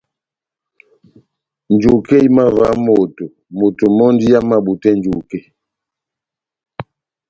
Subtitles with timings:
[1.73, 3.25] Njuke ihimavaha moto,
[3.57, 5.39] moto mɔ́ndi amabutɛ njuke.